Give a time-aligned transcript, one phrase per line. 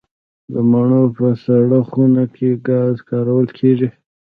[0.53, 3.89] د مڼو په سړه خونه کې ګاز کارول کیږي؟